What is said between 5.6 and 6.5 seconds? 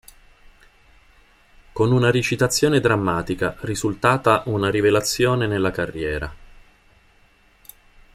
carriera.